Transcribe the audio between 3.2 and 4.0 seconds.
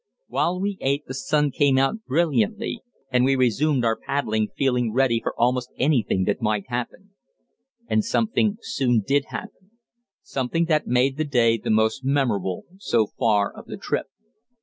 we resumed our